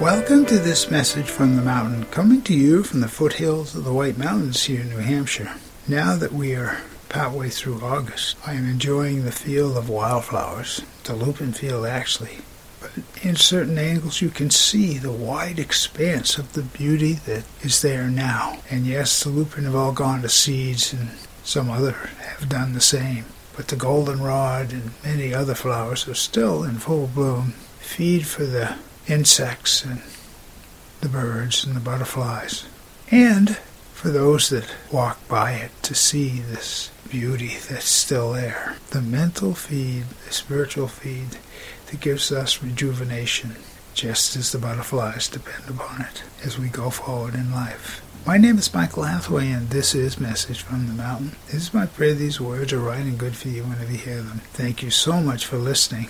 Welcome 0.00 0.44
to 0.46 0.58
this 0.58 0.90
message 0.90 1.26
from 1.30 1.54
the 1.54 1.62
mountain, 1.62 2.06
coming 2.06 2.42
to 2.42 2.52
you 2.52 2.82
from 2.82 3.00
the 3.00 3.08
foothills 3.08 3.76
of 3.76 3.84
the 3.84 3.92
White 3.92 4.18
Mountains 4.18 4.64
here 4.64 4.80
in 4.80 4.90
New 4.90 4.98
Hampshire. 4.98 5.54
Now 5.86 6.16
that 6.16 6.32
we 6.32 6.56
are 6.56 6.82
partway 7.08 7.48
through 7.48 7.80
August, 7.80 8.36
I 8.44 8.54
am 8.54 8.68
enjoying 8.68 9.24
the 9.24 9.30
field 9.30 9.76
of 9.76 9.88
wildflowers, 9.88 10.82
the 11.04 11.14
lupin 11.14 11.52
field 11.52 11.86
actually. 11.86 12.38
But 12.80 12.90
in 13.22 13.36
certain 13.36 13.78
angles, 13.78 14.20
you 14.20 14.30
can 14.30 14.50
see 14.50 14.98
the 14.98 15.12
wide 15.12 15.60
expanse 15.60 16.38
of 16.38 16.54
the 16.54 16.62
beauty 16.62 17.12
that 17.26 17.44
is 17.62 17.80
there 17.80 18.08
now. 18.08 18.58
And 18.68 18.86
yes, 18.86 19.22
the 19.22 19.30
lupin 19.30 19.62
have 19.64 19.76
all 19.76 19.92
gone 19.92 20.22
to 20.22 20.28
seeds, 20.28 20.92
and 20.92 21.10
some 21.44 21.70
other 21.70 21.92
have 21.92 22.48
done 22.48 22.72
the 22.72 22.80
same. 22.80 23.26
But 23.56 23.68
the 23.68 23.76
goldenrod 23.76 24.72
and 24.72 24.90
many 25.04 25.32
other 25.32 25.54
flowers 25.54 26.08
are 26.08 26.14
still 26.14 26.64
in 26.64 26.78
full 26.78 27.06
bloom. 27.06 27.54
Feed 27.78 28.26
for 28.26 28.44
the 28.44 28.76
insects 29.06 29.84
and 29.84 30.02
the 31.00 31.08
birds 31.08 31.64
and 31.64 31.76
the 31.76 31.80
butterflies. 31.80 32.66
And 33.10 33.56
for 33.92 34.08
those 34.10 34.50
that 34.50 34.70
walk 34.92 35.26
by 35.28 35.52
it 35.52 35.70
to 35.82 35.94
see 35.94 36.40
this 36.40 36.90
beauty 37.08 37.52
that's 37.68 37.84
still 37.88 38.32
there. 38.32 38.76
The 38.90 39.00
mental 39.00 39.54
feed, 39.54 40.04
the 40.26 40.32
spiritual 40.32 40.88
feed 40.88 41.38
that 41.86 42.00
gives 42.00 42.32
us 42.32 42.62
rejuvenation, 42.62 43.56
just 43.94 44.36
as 44.36 44.52
the 44.52 44.58
butterflies 44.58 45.28
depend 45.28 45.68
upon 45.68 46.02
it 46.02 46.22
as 46.44 46.58
we 46.58 46.68
go 46.68 46.90
forward 46.90 47.34
in 47.34 47.52
life. 47.52 48.02
My 48.26 48.38
name 48.38 48.58
is 48.58 48.72
Michael 48.72 49.02
Hathaway, 49.02 49.50
and 49.50 49.68
this 49.68 49.94
is 49.94 50.18
Message 50.18 50.62
from 50.62 50.86
the 50.86 50.94
Mountain. 50.94 51.36
Is 51.48 51.74
my 51.74 51.86
prayer 51.86 52.14
these 52.14 52.40
words 52.40 52.72
are 52.72 52.78
right 52.78 53.00
and 53.00 53.18
good 53.18 53.36
for 53.36 53.48
you 53.48 53.62
whenever 53.62 53.92
you 53.92 53.98
hear 53.98 54.22
them. 54.22 54.40
Thank 54.54 54.82
you 54.82 54.90
so 54.90 55.20
much 55.20 55.44
for 55.46 55.58
listening. 55.58 56.08